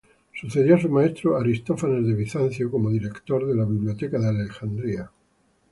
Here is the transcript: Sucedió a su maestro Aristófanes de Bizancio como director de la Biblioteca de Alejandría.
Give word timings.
Sucedió 0.33 0.73
a 0.73 0.79
su 0.81 0.89
maestro 0.89 1.37
Aristófanes 1.37 2.07
de 2.07 2.15
Bizancio 2.15 2.71
como 2.71 2.89
director 2.89 3.45
de 3.45 3.53
la 3.53 3.65
Biblioteca 3.65 4.17
de 4.17 4.29
Alejandría. 4.29 5.11